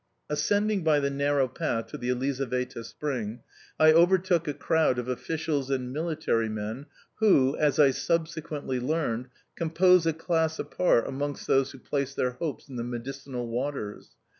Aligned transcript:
Ascending 0.31 0.83
by 0.83 0.99
the 0.99 1.11
narrow 1.11 1.47
path 1.47 1.85
to 1.85 1.95
the 1.99 2.09
Elizaveta 2.09 2.83
spring, 2.83 3.41
I 3.79 3.93
overtook 3.93 4.47
a 4.47 4.53
crowd 4.55 4.97
of 4.97 5.07
officials 5.07 5.69
and 5.69 5.93
military 5.93 6.49
men, 6.49 6.87
who, 7.19 7.55
as 7.57 7.77
I 7.77 7.91
subsequently 7.91 8.79
learned, 8.79 9.27
compose 9.55 10.07
a 10.07 10.13
class 10.13 10.57
apart 10.57 11.05
amongst 11.07 11.45
those 11.45 11.69
who 11.69 11.77
place 11.77 12.15
their 12.15 12.31
hopes 12.31 12.67
in 12.67 12.77
the 12.77 12.83
medicinal 12.83 13.47
waters. 13.47 14.15